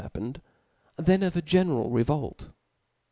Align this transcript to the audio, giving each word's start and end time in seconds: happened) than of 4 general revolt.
happened) 0.01 0.41
than 0.95 1.21
of 1.21 1.33
4 1.33 1.43
general 1.43 1.91
revolt. 1.91 2.49